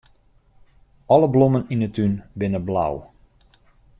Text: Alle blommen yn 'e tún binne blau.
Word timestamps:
Alle 1.15 1.29
blommen 1.33 1.67
yn 1.73 1.83
'e 1.85 1.89
tún 1.95 2.13
binne 2.39 2.59
blau. 2.67 2.93